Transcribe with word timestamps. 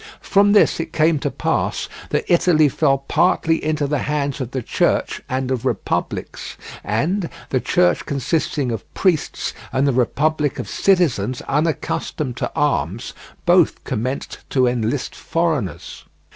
From 0.19 0.53
this 0.53 0.79
it 0.79 0.93
came 0.93 1.19
to 1.19 1.29
pass 1.29 1.87
that 2.09 2.25
Italy 2.27 2.67
fell 2.69 2.97
partly 2.97 3.63
into 3.63 3.85
the 3.85 3.99
hands 3.99 4.41
of 4.41 4.49
the 4.49 4.63
Church 4.63 5.21
and 5.29 5.51
of 5.51 5.63
republics, 5.63 6.57
and, 6.83 7.29
the 7.51 7.59
Church 7.59 8.03
consisting 8.07 8.71
of 8.71 8.91
priests 8.95 9.53
and 9.71 9.87
the 9.87 9.93
republic 9.93 10.57
of 10.57 10.67
citizens 10.67 11.43
unaccustomed 11.43 12.35
to 12.37 12.51
arms, 12.55 13.13
both 13.45 13.83
commenced 13.83 14.39
to 14.49 14.65
enlist 14.65 15.13
foreigners. 15.13 16.03